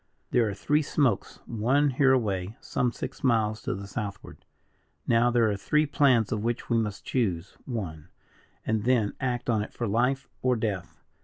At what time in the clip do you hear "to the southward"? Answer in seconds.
3.61-4.45